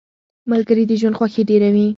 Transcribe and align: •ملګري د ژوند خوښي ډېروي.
•ملګري 0.51 0.83
د 0.87 0.91
ژوند 0.99 1.17
خوښي 1.19 1.43
ډېروي. 1.49 1.87